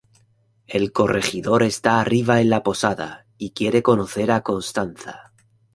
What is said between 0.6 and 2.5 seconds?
El corregidor está arriba en